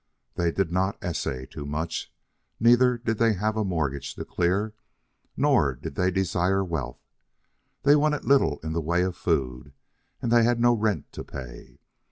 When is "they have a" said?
3.19-3.63